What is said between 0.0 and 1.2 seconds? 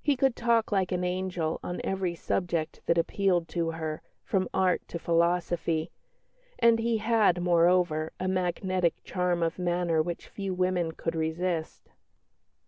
He could talk "like an